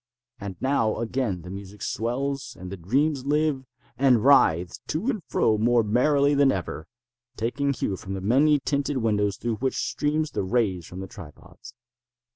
[0.39, 3.65] And now again the music swells, and the dreams live,
[3.99, 6.87] and writhe to and fro more merrily than ever,
[7.37, 11.75] taking hue from the many tinted windows through which stream the rays from the tripods.